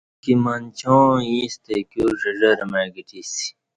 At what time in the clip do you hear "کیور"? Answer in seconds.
1.89-2.15